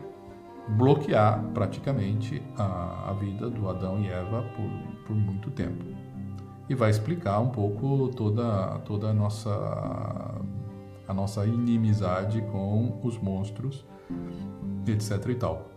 bloquear 0.70 1.42
praticamente 1.54 2.42
a, 2.58 3.10
a, 3.10 3.14
vida 3.14 3.50
do 3.50 3.70
Adão 3.70 4.02
e 4.02 4.10
Eva 4.10 4.42
por, 4.56 5.06
por 5.06 5.16
muito 5.16 5.50
tempo. 5.52 5.86
E 6.70 6.76
vai 6.76 6.90
explicar 6.90 7.40
um 7.40 7.50
pouco 7.50 8.10
toda, 8.10 8.80
toda 8.80 9.10
a, 9.10 9.14
nossa, 9.14 9.50
a 11.08 11.14
nossa 11.14 11.46
inimizade 11.46 12.42
com 12.52 13.00
os 13.04 13.18
monstros, 13.18 13.86
etc. 14.86 15.30
e 15.30 15.36
tal. 15.36 15.72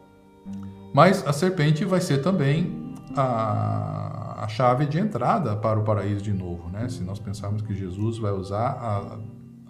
Mas 0.92 1.26
a 1.26 1.32
serpente 1.32 1.84
vai 1.84 2.00
ser 2.00 2.22
também 2.22 2.94
a, 3.16 4.44
a 4.44 4.48
chave 4.48 4.86
de 4.86 4.98
entrada 4.98 5.54
para 5.56 5.78
o 5.78 5.84
paraíso 5.84 6.22
de 6.22 6.32
novo. 6.32 6.68
Né? 6.70 6.88
Se 6.88 7.02
nós 7.02 7.18
pensarmos 7.20 7.62
que 7.62 7.74
Jesus 7.74 8.18
vai 8.18 8.32
usar 8.32 8.70
a, 8.70 9.18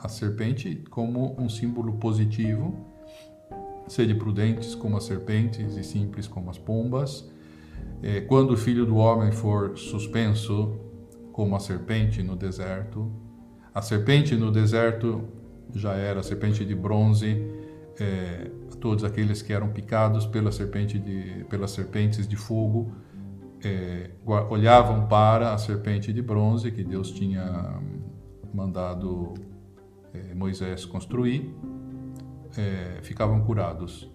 a 0.05 0.09
serpente 0.09 0.83
como 0.91 1.37
um 1.39 1.49
símbolo 1.49 1.95
positivo 1.95 2.91
Sede 3.91 4.15
prudentes 4.15 4.77
como 4.77 4.97
as 4.97 5.03
serpentes 5.03 5.77
e 5.77 5.83
simples 5.83 6.29
como 6.29 6.49
as 6.49 6.57
pombas. 6.57 7.29
É, 8.01 8.21
quando 8.21 8.53
o 8.53 8.57
filho 8.57 8.87
do 8.87 8.95
homem 8.95 9.33
for 9.33 9.77
suspenso 9.77 10.79
como 11.41 11.57
a 11.57 11.59
serpente 11.59 12.23
no 12.23 12.37
deserto, 12.37 13.11
a 13.75 13.81
serpente 13.81 14.37
no 14.37 14.53
deserto 14.53 15.25
já 15.75 15.95
era 15.95 16.21
a 16.21 16.23
serpente 16.23 16.67
de 16.67 16.75
bronze, 16.75 17.43
é, 17.99 18.51
todos 18.79 19.05
aqueles 19.05 19.41
que 19.41 19.51
eram 19.51 19.71
picados 19.71 20.27
pela 20.27 20.53
serpente 20.53 20.99
de, 20.99 21.47
pelas 21.49 21.71
serpentes 21.71 22.29
de 22.29 22.37
fogo 22.37 22.93
é, 23.65 24.11
olhavam 24.51 25.09
para 25.09 25.55
a 25.55 25.57
serpente 25.57 26.13
de 26.13 26.21
bronze 26.21 26.71
que 26.71 26.85
Deus 26.85 27.11
tinha 27.11 27.81
mandado 28.53 29.33
é, 30.13 30.35
Moisés 30.35 30.85
construir 30.85 31.57
é, 32.55 32.99
ficavam 33.01 33.41
curados. 33.47 34.13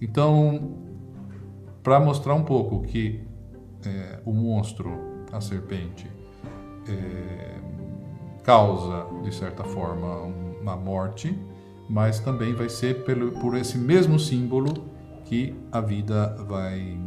Então, 0.00 0.82
para 1.80 2.00
mostrar 2.00 2.34
um 2.34 2.42
pouco 2.42 2.82
que 2.82 3.24
é, 3.84 4.20
o 4.24 4.32
monstro 4.32 4.90
a 5.30 5.40
serpente 5.40 6.15
é, 6.88 7.58
causa, 8.42 9.06
de 9.22 9.34
certa 9.34 9.64
forma, 9.64 10.22
uma 10.60 10.76
morte, 10.76 11.38
mas 11.88 12.20
também 12.20 12.54
vai 12.54 12.68
ser 12.68 13.04
pelo, 13.04 13.32
por 13.32 13.56
esse 13.56 13.78
mesmo 13.78 14.18
símbolo 14.18 14.72
que 15.24 15.54
a 15.70 15.80
vida 15.80 16.36
vai, 16.48 16.98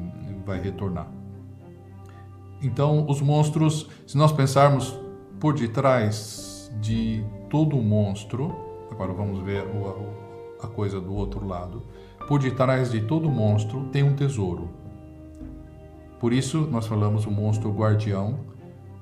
vai 0.45 0.59
retornar. 0.59 1.07
Então, 2.62 3.05
os 3.07 3.21
monstros, 3.21 3.89
se 4.05 4.17
nós 4.17 4.31
pensarmos 4.31 5.00
por 5.39 5.53
detrás 5.53 6.69
de 6.81 7.24
todo 7.50 7.77
monstro, 7.77 8.53
agora 8.91 9.13
vamos 9.13 9.41
ver 9.41 9.63
a 10.62 10.67
coisa 10.67 11.00
do 11.00 11.13
outro 11.13 11.48
lado, 11.48 11.83
por 12.27 12.39
detrás 12.39 12.91
de 12.91 13.01
todo 13.01 13.29
monstro 13.29 13.86
tem 13.91 14.03
um 14.03 14.13
tesouro. 14.13 14.69
Por 16.19 16.33
isso, 16.33 16.67
nós 16.69 16.86
falamos 16.86 17.25
o 17.25 17.31
monstro 17.31 17.71
guardião. 17.71 18.39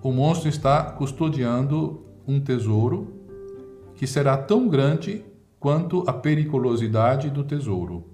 O 0.02 0.12
monstro 0.12 0.48
está 0.48 0.84
custodiando 0.92 2.06
um 2.28 2.40
tesouro 2.40 3.14
que 3.96 4.06
será 4.06 4.38
tão 4.38 4.68
grande 4.68 5.26
quanto 5.60 6.04
a 6.08 6.14
periculosidade 6.14 7.30
do 7.30 7.44
tesouro. 7.44 8.06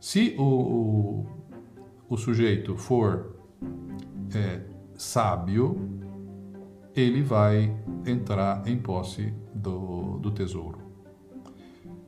Se 0.00 0.34
o, 0.38 0.42
o, 0.42 1.26
o 2.08 2.16
sujeito 2.16 2.76
for 2.76 3.36
é, 4.34 4.60
sábio, 4.94 5.76
ele 6.94 7.22
vai 7.22 7.74
entrar 8.06 8.66
em 8.66 8.76
posse 8.76 9.32
do, 9.54 10.18
do 10.18 10.30
tesouro. 10.30 10.78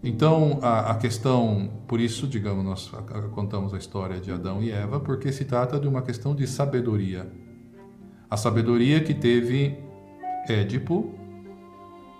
Então, 0.03 0.59
a, 0.61 0.91
a, 0.91 0.95
questão, 0.97 1.71
por 1.89 1.99
isso, 1.99 2.27
digamos, 2.29 2.65
nós 2.65 2.93
contamos 3.33 3.73
a 3.73 3.79
história 3.79 4.21
de 4.21 4.31
Adão 4.31 4.63
e 4.63 4.71
Eva, 4.71 5.01
porque 5.01 5.33
se 5.33 5.47
trata 5.47 5.81
de 5.81 5.89
uma 5.89 6.03
questão 6.03 6.35
de 6.35 6.47
sabedoria. 6.47 7.27
A 8.35 8.37
sabedoria 8.37 9.01
que 9.01 9.15
teve 9.15 9.79
Édipo, 10.49 11.15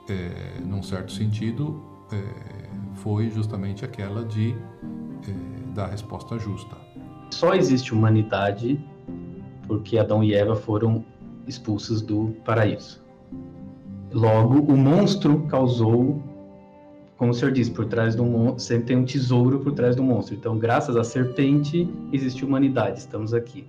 é, 0.09 0.61
num 0.65 0.81
certo 0.81 1.11
sentido, 1.11 1.83
é, 2.13 2.23
foi 2.99 3.29
justamente 3.31 3.85
aquela 3.85 4.25
de 4.25 4.53
é, 4.53 5.75
dar 5.75 5.89
resposta 5.89 6.39
justa. 6.39 6.77
Só 7.33 7.53
existe 7.53 7.93
humanidade 7.93 8.79
porque 9.67 9.99
Adão 9.99 10.23
e 10.23 10.33
Eva 10.33 10.55
foram 10.55 11.05
expulsos 11.49 12.01
do 12.01 12.29
paraíso. 12.45 13.03
Logo, 14.13 14.73
o 14.73 14.77
monstro 14.77 15.41
causou 15.49 16.23
como 17.17 17.33
o 17.33 17.35
senhor 17.35 17.51
disse, 17.51 17.73
por 17.73 17.87
trás 17.87 18.15
do 18.15 18.25
monstro, 18.25 18.61
sempre 18.61 18.87
tem 18.87 18.97
um 18.97 19.05
tesouro 19.05 19.59
por 19.59 19.73
trás 19.73 19.97
do 19.97 20.03
monstro. 20.05 20.37
Então, 20.37 20.61
graças 20.61 20.97
à 20.97 21.03
serpente, 21.03 21.89
existe 22.13 22.45
humanidade. 22.45 23.01
Estamos 23.01 23.35
aqui. 23.35 23.67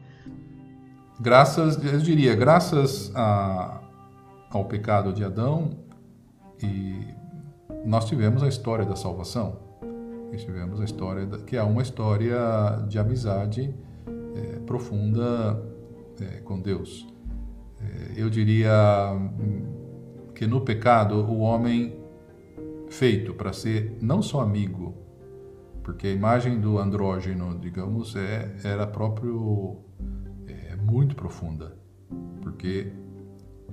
Graças, 1.17 1.81
eu 1.81 1.99
diria, 1.99 2.35
graças 2.35 3.09
a, 3.15 3.79
ao 4.49 4.65
pecado 4.65 5.13
de 5.13 5.23
Adão, 5.23 5.71
e 6.61 7.07
nós 7.85 8.03
tivemos 8.03 8.43
a 8.43 8.49
história 8.49 8.85
da 8.85 8.97
salvação. 8.97 9.57
E 10.33 10.35
tivemos 10.35 10.81
a 10.81 10.83
história, 10.83 11.25
da, 11.25 11.37
que 11.37 11.55
é 11.55 11.63
uma 11.63 11.81
história 11.81 12.37
de 12.89 12.99
amizade 12.99 13.73
é, 14.35 14.59
profunda 14.59 15.63
é, 16.19 16.41
com 16.41 16.59
Deus. 16.59 17.07
É, 17.79 18.21
eu 18.21 18.29
diria 18.29 18.73
que 20.33 20.45
no 20.45 20.61
pecado 20.61 21.15
o 21.15 21.39
homem 21.39 21.97
feito 22.89 23.33
para 23.33 23.53
ser 23.53 23.97
não 24.01 24.21
só 24.21 24.41
amigo, 24.41 24.93
porque 25.81 26.07
a 26.07 26.11
imagem 26.11 26.59
do 26.59 26.77
andrógeno, 26.77 27.57
digamos, 27.57 28.17
é, 28.17 28.53
era 28.65 28.85
próprio 28.85 29.84
muito 30.85 31.15
profunda, 31.15 31.77
porque 32.41 32.91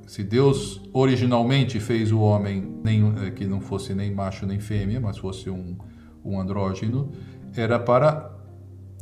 se 0.07 0.25
Deus 0.25 0.83
originalmente 0.93 1.79
fez 1.79 2.11
o 2.11 2.21
homem 2.21 2.81
nem, 2.83 3.15
é, 3.25 3.31
que 3.31 3.47
não 3.47 3.61
fosse 3.61 3.95
nem 3.95 4.13
macho 4.13 4.47
nem 4.47 4.59
fêmea, 4.59 5.01
mas 5.01 5.19
fosse 5.19 5.49
um, 5.51 5.77
um 6.25 6.41
andrógeno, 6.41 7.11
era 7.55 7.79
para 7.79 8.35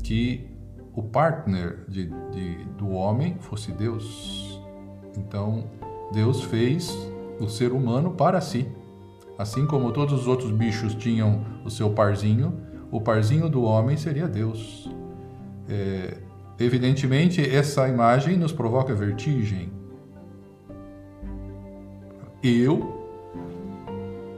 que 0.02 0.48
o 0.94 1.02
partner 1.02 1.84
de, 1.88 2.10
de, 2.32 2.64
do 2.76 2.90
homem 2.90 3.36
fosse 3.40 3.72
Deus. 3.72 4.60
Então, 5.16 5.64
Deus 6.12 6.42
fez 6.44 6.94
o 7.38 7.48
ser 7.48 7.72
humano 7.72 8.12
para 8.12 8.40
si. 8.40 8.68
Assim 9.38 9.66
como 9.66 9.92
todos 9.92 10.12
os 10.20 10.26
outros 10.26 10.50
bichos 10.50 10.94
tinham 10.94 11.44
o 11.64 11.70
seu 11.70 11.90
parzinho, 11.90 12.60
o 12.90 13.00
parzinho 13.00 13.48
do 13.48 13.62
homem 13.62 13.96
seria 13.96 14.28
Deus. 14.28 14.90
É, 15.68 16.18
evidentemente, 16.60 17.40
essa 17.40 17.88
imagem 17.88 18.36
nos 18.36 18.52
provoca 18.52 18.94
vertigem. 18.94 19.72
Eu, 22.42 23.06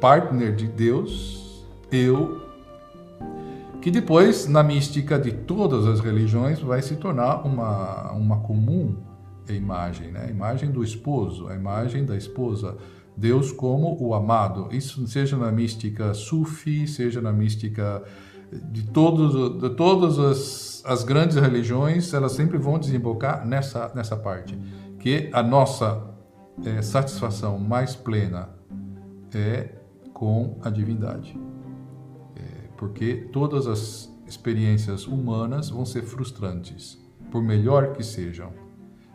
partner 0.01 0.55
de 0.55 0.67
Deus, 0.67 1.67
eu, 1.91 2.41
que 3.81 3.91
depois, 3.91 4.47
na 4.47 4.63
mística 4.63 5.19
de 5.19 5.33
todas 5.33 5.87
as 5.87 6.01
religiões, 6.01 6.61
vai 6.61 6.81
se 6.81 6.97
tornar 6.97 7.45
uma, 7.45 8.13
uma 8.13 8.39
comum 8.39 8.97
imagem, 9.49 10.13
né? 10.13 10.27
a 10.29 10.31
imagem 10.31 10.71
do 10.71 10.83
esposo, 10.83 11.49
a 11.49 11.55
imagem 11.55 12.05
da 12.05 12.17
esposa 12.17 12.77
Deus 13.17 13.53
como 13.53 13.97
o 14.01 14.15
amado. 14.15 14.69
Isso 14.71 15.07
seja 15.07 15.37
na 15.37 15.53
mística 15.53 16.15
sufi, 16.15 16.87
seja 16.87 17.21
na 17.21 17.33
mística 17.33 18.03
de, 18.71 18.83
todos, 18.85 19.61
de 19.61 19.71
todas 19.71 20.19
as, 20.19 20.83
as 20.85 21.05
grandes 21.05 21.37
religiões, 21.37 22.13
elas 22.13 22.33
sempre 22.33 22.59
vão 22.59 22.79
desembocar 22.79 23.47
nessa, 23.47 23.91
nessa 23.95 24.17
parte. 24.17 24.59
Que 24.99 25.31
a 25.33 25.43
nossa 25.43 26.03
é, 26.65 26.83
satisfação 26.83 27.59
mais 27.59 27.97
plena 27.97 28.51
é 29.35 29.71
com 30.13 30.59
a 30.63 30.71
divindade. 30.71 31.39
É, 32.37 32.69
porque 32.77 33.29
todas 33.33 33.67
as 33.67 34.13
experiências 34.27 35.07
humanas 35.07 35.71
vão 35.71 35.85
ser 35.85 36.03
frustrantes, 36.03 36.99
por 37.31 37.43
melhor 37.43 37.93
que 37.93 38.03
sejam, 38.03 38.53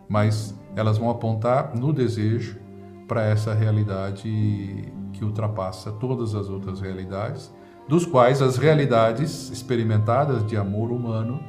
mas 0.10 0.58
elas 0.76 0.98
vão 0.98 1.10
apontar 1.10 1.76
no 1.76 1.94
desejo 1.94 2.60
para 3.08 3.24
essa 3.24 3.54
realidade 3.54 4.92
que 5.14 5.24
ultrapassa 5.24 5.92
todas 5.92 6.36
as 6.36 6.50
outras 6.50 6.82
realidades, 6.82 7.52
dos 7.88 8.06
quais 8.06 8.42
as 8.42 8.58
realidades 8.58 9.50
experimentadas 9.50 10.46
de 10.46 10.58
amor 10.58 10.92
humano 10.92 11.40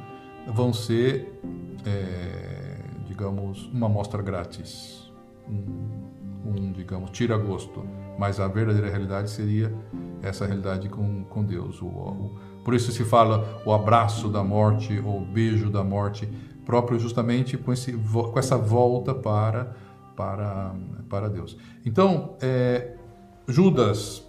vão 0.47 0.73
ser, 0.73 1.39
é, 1.85 2.81
digamos, 3.05 3.65
uma 3.73 3.87
amostra 3.87 4.21
grátis, 4.21 5.11
um, 5.47 6.49
um, 6.49 6.71
digamos, 6.71 7.11
tira-gosto. 7.11 7.83
Mas 8.17 8.39
a 8.39 8.47
verdadeira 8.47 8.89
realidade 8.89 9.29
seria 9.29 9.73
essa 10.21 10.45
realidade 10.45 10.89
com, 10.89 11.23
com 11.25 11.43
Deus. 11.43 11.81
O, 11.81 11.85
o, 11.85 12.35
por 12.63 12.73
isso 12.73 12.91
se 12.91 13.03
fala 13.03 13.61
o 13.65 13.73
abraço 13.73 14.29
da 14.29 14.43
morte 14.43 15.01
ou 15.05 15.21
beijo 15.21 15.69
da 15.69 15.83
morte, 15.83 16.27
próprio 16.65 16.99
justamente 16.99 17.57
com, 17.57 17.71
esse, 17.71 17.93
com 17.93 18.37
essa 18.37 18.57
volta 18.57 19.13
para 19.13 19.75
para, 20.19 20.75
para 21.09 21.29
Deus. 21.29 21.57
Então, 21.85 22.35
é, 22.41 22.97
Judas, 23.47 24.28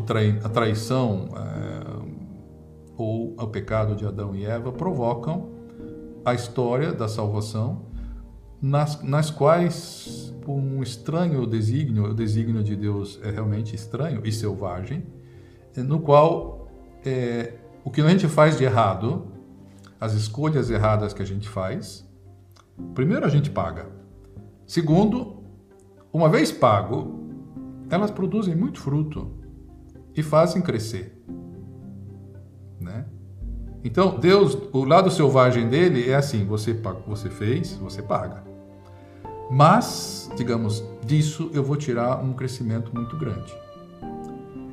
trai, 0.00 0.38
a 0.42 0.48
traição 0.48 1.28
é, 1.36 1.82
ou 2.96 3.34
o 3.38 3.46
pecado 3.48 3.94
de 3.94 4.06
Adão 4.06 4.34
e 4.34 4.44
Eva 4.44 4.72
provocam 4.72 5.50
a 6.24 6.34
história 6.34 6.92
da 6.92 7.08
salvação, 7.08 7.82
nas, 8.60 9.02
nas 9.02 9.30
quais, 9.30 10.32
por 10.42 10.52
um 10.52 10.82
estranho 10.82 11.46
desígnio, 11.46 12.04
o 12.10 12.14
desígnio 12.14 12.62
de 12.62 12.76
Deus 12.76 13.18
é 13.22 13.30
realmente 13.30 13.74
estranho 13.74 14.22
e 14.24 14.30
selvagem, 14.30 15.04
no 15.76 16.00
qual 16.00 16.68
é, 17.04 17.54
o 17.84 17.90
que 17.90 18.00
a 18.00 18.08
gente 18.08 18.28
faz 18.28 18.56
de 18.56 18.64
errado, 18.64 19.26
as 20.00 20.14
escolhas 20.14 20.70
erradas 20.70 21.12
que 21.12 21.22
a 21.22 21.26
gente 21.26 21.48
faz, 21.48 22.08
primeiro 22.94 23.26
a 23.26 23.28
gente 23.28 23.50
paga. 23.50 23.86
Segundo, 24.66 25.42
uma 26.12 26.28
vez 26.28 26.52
pago, 26.52 27.20
elas 27.90 28.10
produzem 28.10 28.54
muito 28.54 28.80
fruto 28.80 29.41
e 30.14 30.22
fazem 30.22 30.62
crescer. 30.62 31.22
Né? 32.80 33.04
Então, 33.84 34.18
Deus, 34.18 34.56
o 34.72 34.84
lado 34.84 35.10
selvagem 35.10 35.68
dele 35.68 36.10
é 36.10 36.14
assim: 36.14 36.44
você, 36.44 36.72
você 37.06 37.28
fez, 37.28 37.72
você 37.72 38.02
paga. 38.02 38.44
Mas, 39.50 40.30
digamos, 40.36 40.82
disso 41.04 41.50
eu 41.52 41.62
vou 41.62 41.76
tirar 41.76 42.22
um 42.22 42.32
crescimento 42.32 42.94
muito 42.94 43.16
grande. 43.16 43.54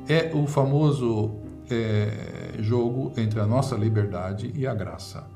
É 0.08 0.32
o 0.34 0.46
famoso 0.46 1.32
é, 1.70 2.54
jogo 2.58 3.12
entre 3.16 3.40
a 3.40 3.46
nossa 3.46 3.76
liberdade 3.76 4.52
e 4.54 4.66
a 4.66 4.74
graça. 4.74 5.26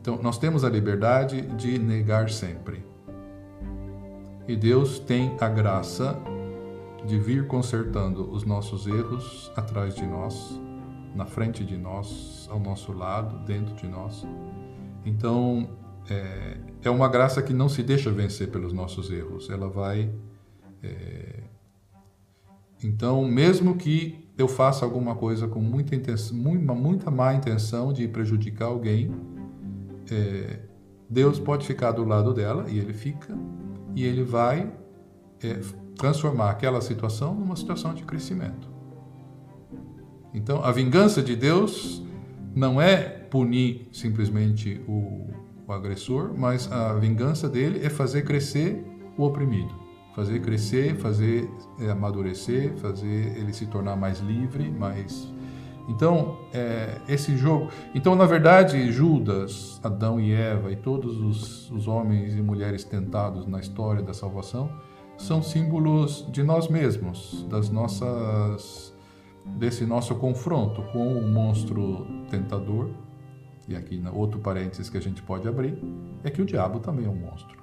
Então, 0.00 0.18
nós 0.22 0.38
temos 0.38 0.64
a 0.64 0.70
liberdade 0.70 1.42
de 1.42 1.78
negar 1.78 2.30
sempre. 2.30 2.84
E 4.46 4.56
Deus 4.56 4.98
tem 4.98 5.36
a 5.38 5.48
graça 5.48 6.18
de 7.06 7.18
vir 7.18 7.46
consertando 7.46 8.30
os 8.30 8.44
nossos 8.44 8.86
erros 8.86 9.52
atrás 9.56 9.94
de 9.94 10.06
nós, 10.06 10.60
na 11.14 11.26
frente 11.26 11.64
de 11.64 11.76
nós, 11.76 12.48
ao 12.50 12.60
nosso 12.60 12.92
lado, 12.92 13.44
dentro 13.44 13.74
de 13.74 13.86
nós. 13.86 14.26
Então, 15.04 15.68
é, 16.10 16.56
é 16.82 16.90
uma 16.90 17.08
graça 17.08 17.42
que 17.42 17.52
não 17.52 17.68
se 17.68 17.82
deixa 17.82 18.10
vencer 18.10 18.50
pelos 18.50 18.72
nossos 18.72 19.10
erros. 19.10 19.48
Ela 19.50 19.68
vai. 19.68 20.10
É, 20.82 21.42
então, 22.82 23.24
mesmo 23.24 23.76
que 23.76 24.28
eu 24.36 24.46
faça 24.46 24.84
alguma 24.84 25.16
coisa 25.16 25.48
com 25.48 25.60
muita, 25.60 25.96
intenção, 25.96 26.36
muita, 26.36 27.10
má 27.10 27.34
intenção 27.34 27.92
de 27.92 28.06
prejudicar 28.06 28.66
alguém, 28.66 29.10
é, 30.10 30.60
Deus 31.10 31.40
pode 31.40 31.66
ficar 31.66 31.92
do 31.92 32.04
lado 32.04 32.32
dela, 32.32 32.66
e 32.68 32.78
ele 32.78 32.92
fica, 32.92 33.36
e 33.96 34.04
ele 34.04 34.22
vai 34.22 34.72
é, 35.42 35.60
transformar 35.98 36.50
aquela 36.50 36.80
situação 36.80 37.34
numa 37.34 37.56
situação 37.56 37.92
de 37.92 38.04
crescimento. 38.04 38.68
Então, 40.32 40.64
a 40.64 40.70
vingança 40.70 41.20
de 41.20 41.34
Deus 41.34 42.02
não 42.54 42.80
é 42.80 42.96
punir 42.96 43.88
simplesmente 43.92 44.80
o, 44.86 45.28
o 45.66 45.72
agressor, 45.72 46.32
mas 46.36 46.70
a 46.70 46.94
vingança 46.94 47.48
dele 47.48 47.84
é 47.84 47.90
fazer 47.90 48.22
crescer 48.22 48.82
o 49.18 49.24
oprimido, 49.24 49.74
fazer 50.14 50.40
crescer, 50.40 50.96
fazer 50.96 51.50
é, 51.80 51.90
amadurecer, 51.90 52.76
fazer 52.76 53.36
ele 53.36 53.52
se 53.52 53.66
tornar 53.66 53.96
mais 53.96 54.20
livre, 54.20 54.70
mais 54.70 55.32
então, 55.88 56.36
é, 56.52 56.98
esse 57.08 57.34
jogo. 57.34 57.70
Então, 57.94 58.14
na 58.14 58.26
verdade, 58.26 58.92
Judas, 58.92 59.80
Adão 59.82 60.20
e 60.20 60.32
Eva 60.34 60.70
e 60.70 60.76
todos 60.76 61.18
os, 61.18 61.70
os, 61.70 61.88
homens 61.88 62.36
e 62.36 62.42
mulheres 62.42 62.84
tentados 62.84 63.46
na 63.46 63.58
história 63.58 64.02
da 64.02 64.12
salvação 64.12 64.70
são 65.18 65.42
símbolos 65.42 66.26
de 66.30 66.42
nós 66.42 66.68
mesmos, 66.68 67.44
das 67.50 67.68
nossas 67.68 68.96
desse 69.44 69.84
nosso 69.84 70.14
confronto 70.14 70.82
com 70.92 71.14
o 71.14 71.26
monstro 71.26 72.06
tentador. 72.30 72.90
E 73.66 73.76
aqui 73.76 74.02
outro 74.12 74.40
parênteses 74.40 74.88
que 74.88 74.96
a 74.96 75.00
gente 75.00 75.22
pode 75.22 75.46
abrir 75.46 75.78
é 76.24 76.30
que 76.30 76.40
o 76.40 76.44
diabo 76.44 76.80
também 76.80 77.04
é 77.04 77.08
um 77.08 77.16
monstro. 77.16 77.58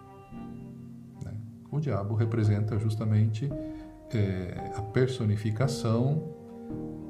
Né? 1.24 1.34
O 1.72 1.80
diabo 1.80 2.14
representa 2.14 2.78
justamente 2.78 3.50
é, 4.14 4.72
a 4.76 4.82
personificação 4.82 6.36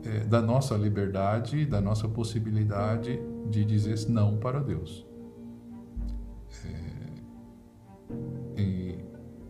é, 0.05 0.19
da 0.19 0.41
nossa 0.41 0.75
liberdade, 0.75 1.65
da 1.65 1.81
nossa 1.81 2.08
possibilidade 2.08 3.19
de 3.49 3.65
dizer 3.65 3.97
não 4.10 4.38
para 4.38 4.60
Deus. 4.60 5.05
É, 6.65 6.85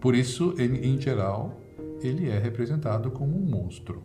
por 0.05 0.13
isso, 0.13 0.53
ele, 0.59 0.87
em 0.87 1.01
geral, 1.01 1.59
ele 1.99 2.29
é 2.29 2.37
representado 2.37 3.09
como 3.09 3.35
um 3.35 3.43
monstro. 3.43 4.03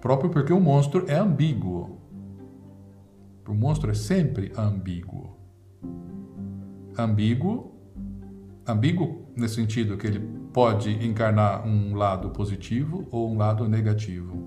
Próprio 0.00 0.30
porque 0.30 0.50
o 0.50 0.58
monstro 0.58 1.04
é 1.06 1.14
ambíguo. 1.14 2.00
O 3.46 3.52
monstro 3.52 3.90
é 3.90 3.94
sempre 3.94 4.50
ambíguo. 4.56 5.36
Ambíguo, 6.96 7.70
ambíguo 8.66 9.26
nesse 9.36 9.56
sentido 9.56 9.98
que 9.98 10.06
ele 10.06 10.20
pode 10.54 11.04
encarnar 11.06 11.68
um 11.68 11.94
lado 11.94 12.30
positivo 12.30 13.06
ou 13.10 13.30
um 13.30 13.36
lado 13.36 13.68
negativo 13.68 14.42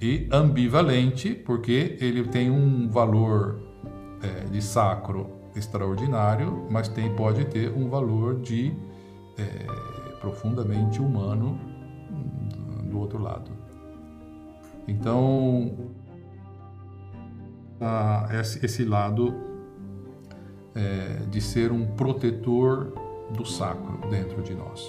e 0.00 0.26
ambivalente, 0.32 1.34
porque 1.34 1.98
ele 2.00 2.24
tem 2.28 2.50
um 2.50 2.88
valor 2.88 3.60
é, 4.22 4.46
de 4.46 4.62
sacro 4.62 5.43
extraordinário, 5.54 6.66
mas 6.70 6.88
tem, 6.88 7.14
pode 7.14 7.44
ter 7.46 7.70
um 7.72 7.88
valor 7.88 8.40
de 8.40 8.74
é, 9.38 10.14
profundamente 10.20 11.00
humano 11.00 11.58
do 12.90 12.98
outro 12.98 13.20
lado. 13.20 13.50
Então, 14.86 15.74
a, 17.80 18.28
esse, 18.40 18.64
esse, 18.64 18.84
lado 18.84 19.34
é, 20.74 21.22
de 21.30 21.40
ser 21.40 21.72
um 21.72 21.86
protetor 21.86 22.92
do 23.36 23.44
sacro 23.44 24.08
dentro 24.10 24.42
de 24.42 24.54
nós. 24.54 24.86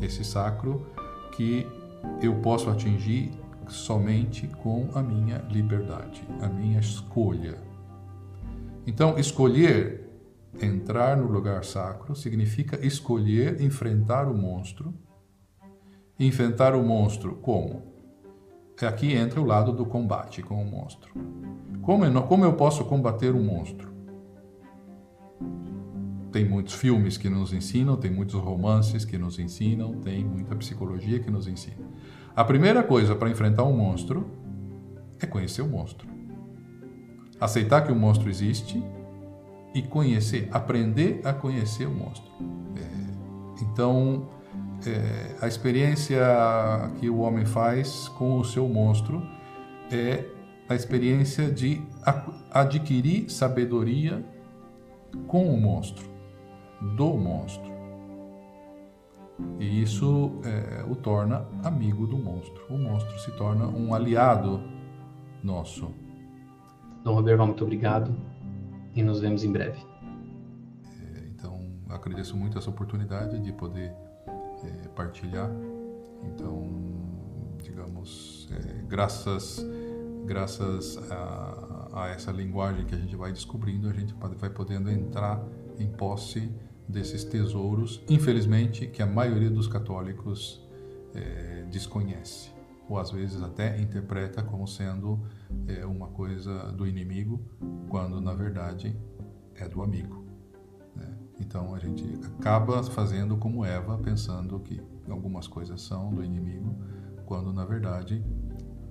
Esse 0.00 0.24
sacro 0.24 0.86
que 1.32 1.66
eu 2.20 2.34
posso 2.36 2.68
atingir 2.68 3.30
somente 3.68 4.46
com 4.62 4.88
a 4.94 5.02
minha 5.02 5.38
liberdade, 5.50 6.22
a 6.40 6.48
minha 6.48 6.80
escolha. 6.80 7.58
Então, 8.86 9.18
escolher 9.18 10.08
entrar 10.60 11.16
no 11.16 11.26
lugar 11.26 11.64
sacro 11.64 12.14
significa 12.14 12.84
escolher 12.84 13.60
enfrentar 13.60 14.28
o 14.28 14.34
monstro. 14.34 14.94
Enfrentar 16.18 16.74
o 16.74 16.82
monstro 16.82 17.36
como? 17.36 17.94
Aqui 18.82 19.12
entra 19.14 19.40
o 19.40 19.44
lado 19.44 19.72
do 19.72 19.86
combate 19.86 20.42
com 20.42 20.62
o 20.62 20.66
monstro. 20.66 21.12
Como 21.82 22.04
eu, 22.44 22.52
posso 22.54 22.84
combater 22.84 23.34
um 23.34 23.42
monstro? 23.42 23.92
Tem 26.30 26.48
muitos 26.48 26.74
filmes 26.74 27.16
que 27.16 27.28
nos 27.28 27.52
ensinam, 27.52 27.96
tem 27.96 28.10
muitos 28.10 28.34
romances 28.34 29.04
que 29.04 29.16
nos 29.16 29.38
ensinam, 29.38 30.00
tem 30.00 30.24
muita 30.24 30.56
psicologia 30.56 31.20
que 31.20 31.30
nos 31.30 31.46
ensina. 31.46 31.86
A 32.34 32.44
primeira 32.44 32.82
coisa 32.82 33.14
para 33.14 33.30
enfrentar 33.30 33.64
um 33.64 33.76
monstro 33.76 34.28
é 35.20 35.26
conhecer 35.26 35.62
o 35.62 35.68
monstro. 35.68 36.13
Aceitar 37.44 37.82
que 37.82 37.92
o 37.92 37.94
monstro 37.94 38.30
existe 38.30 38.82
e 39.74 39.82
conhecer, 39.82 40.48
aprender 40.50 41.20
a 41.24 41.34
conhecer 41.34 41.86
o 41.86 41.90
monstro. 41.90 42.30
É, 42.74 43.62
então, 43.62 44.30
é, 44.86 45.36
a 45.42 45.46
experiência 45.46 46.24
que 46.98 47.10
o 47.10 47.18
homem 47.18 47.44
faz 47.44 48.08
com 48.08 48.38
o 48.38 48.44
seu 48.44 48.66
monstro 48.66 49.22
é 49.92 50.24
a 50.70 50.74
experiência 50.74 51.50
de 51.50 51.82
adquirir 52.50 53.28
sabedoria 53.28 54.24
com 55.26 55.46
o 55.46 55.60
monstro, 55.60 56.06
do 56.96 57.12
monstro. 57.12 57.70
E 59.60 59.82
isso 59.82 60.40
é, 60.46 60.82
o 60.90 60.96
torna 60.96 61.46
amigo 61.62 62.06
do 62.06 62.16
monstro. 62.16 62.64
O 62.70 62.78
monstro 62.78 63.18
se 63.18 63.30
torna 63.32 63.66
um 63.66 63.92
aliado 63.92 64.62
nosso. 65.42 66.03
Dom 67.04 67.16
Roberval, 67.16 67.48
muito 67.48 67.62
obrigado 67.62 68.16
e 68.94 69.02
nos 69.02 69.20
vemos 69.20 69.44
em 69.44 69.52
breve. 69.52 69.78
É, 70.86 71.26
então, 71.26 71.60
agradeço 71.90 72.34
muito 72.34 72.56
essa 72.56 72.70
oportunidade 72.70 73.38
de 73.40 73.52
poder 73.52 73.92
é, 74.64 74.88
partilhar. 74.88 75.50
Então, 76.22 76.66
digamos, 77.62 78.48
é, 78.50 78.82
graças, 78.88 79.62
graças 80.24 80.96
a, 81.12 81.88
a 81.92 82.08
essa 82.08 82.32
linguagem 82.32 82.86
que 82.86 82.94
a 82.94 82.98
gente 82.98 83.14
vai 83.14 83.32
descobrindo, 83.32 83.86
a 83.86 83.92
gente 83.92 84.14
vai 84.38 84.48
podendo 84.48 84.90
entrar 84.90 85.46
em 85.78 85.86
posse 85.86 86.50
desses 86.88 87.22
tesouros, 87.22 88.02
infelizmente, 88.08 88.86
que 88.86 89.02
a 89.02 89.06
maioria 89.06 89.50
dos 89.50 89.68
católicos 89.68 90.66
é, 91.14 91.66
desconhece, 91.70 92.50
ou 92.88 92.98
às 92.98 93.10
vezes 93.10 93.42
até 93.42 93.80
interpreta 93.80 94.42
como 94.42 94.66
sendo 94.66 95.20
é, 95.66 95.84
uma 95.86 96.08
coisa 96.08 96.72
do 96.72 96.86
inimigo, 96.86 97.40
quando 97.88 98.20
na 98.20 98.34
verdade 98.34 98.96
é 99.54 99.68
do 99.68 99.82
amigo. 99.82 100.24
Né? 100.94 101.16
Então 101.40 101.74
a 101.74 101.78
gente 101.78 102.04
acaba 102.38 102.82
fazendo 102.82 103.36
como 103.36 103.64
Eva, 103.64 103.98
pensando 103.98 104.58
que 104.60 104.82
algumas 105.08 105.46
coisas 105.46 105.80
são 105.82 106.12
do 106.12 106.22
inimigo, 106.22 106.76
quando 107.26 107.52
na 107.52 107.64
verdade 107.64 108.24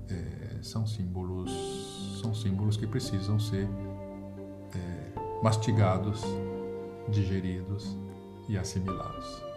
é, 0.09 0.59
são 0.61 0.85
símbolos, 0.85 1.51
são 2.21 2.33
símbolos 2.33 2.77
que 2.77 2.87
precisam 2.87 3.39
ser 3.39 3.67
mastigados 5.43 6.23
digeridos 7.09 7.97
e 8.47 8.57
assimilados. 8.57 9.52